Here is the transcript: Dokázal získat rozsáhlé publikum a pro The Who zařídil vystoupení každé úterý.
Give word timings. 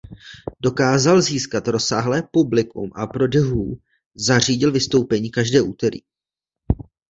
Dokázal 0.59 1.21
získat 1.21 1.67
rozsáhlé 1.67 2.23
publikum 2.31 2.91
a 2.95 3.07
pro 3.07 3.27
The 3.27 3.39
Who 3.39 3.75
zařídil 4.15 4.71
vystoupení 4.71 5.31
každé 5.31 5.61
úterý. 5.61 5.99